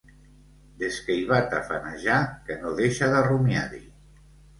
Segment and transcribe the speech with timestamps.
[0.83, 2.15] Des que hi va tafanejar
[2.47, 3.83] que no deixa de rumiar-hi.